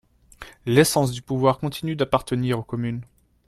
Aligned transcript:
L’essence 0.65 1.11
du 1.11 1.21
pouvoir 1.21 1.59
continue 1.59 1.95
d’appartenir 1.95 2.57
aux 2.57 2.63
communes. 2.63 3.01